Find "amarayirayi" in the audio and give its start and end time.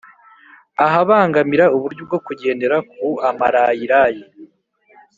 3.29-4.23